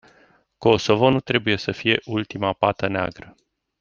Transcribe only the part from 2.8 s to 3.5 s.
neagră.